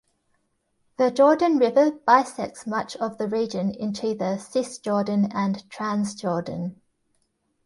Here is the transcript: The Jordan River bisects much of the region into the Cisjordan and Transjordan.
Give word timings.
The 0.97 1.11
Jordan 1.11 1.57
River 1.59 1.91
bisects 1.91 2.65
much 2.65 2.95
of 2.95 3.19
the 3.19 3.27
region 3.27 3.69
into 3.69 4.15
the 4.15 4.39
Cisjordan 4.41 5.31
and 5.31 5.57
Transjordan. 5.69 6.77